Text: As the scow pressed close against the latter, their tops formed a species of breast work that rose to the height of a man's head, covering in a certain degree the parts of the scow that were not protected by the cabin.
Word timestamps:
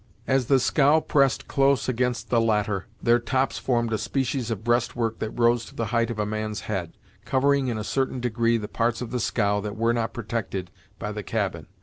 As 0.25 0.47
the 0.47 0.59
scow 0.59 0.99
pressed 0.99 1.47
close 1.47 1.87
against 1.87 2.31
the 2.31 2.41
latter, 2.41 2.87
their 3.03 3.19
tops 3.19 3.59
formed 3.59 3.93
a 3.93 3.99
species 3.99 4.49
of 4.49 4.63
breast 4.63 4.95
work 4.95 5.19
that 5.19 5.29
rose 5.29 5.63
to 5.65 5.75
the 5.75 5.85
height 5.93 6.09
of 6.09 6.17
a 6.17 6.25
man's 6.25 6.61
head, 6.61 6.97
covering 7.23 7.67
in 7.67 7.77
a 7.77 7.83
certain 7.83 8.19
degree 8.19 8.57
the 8.57 8.67
parts 8.67 9.01
of 9.03 9.11
the 9.11 9.19
scow 9.19 9.59
that 9.59 9.77
were 9.77 9.93
not 9.93 10.11
protected 10.11 10.71
by 10.97 11.11
the 11.11 11.21
cabin. 11.21 11.67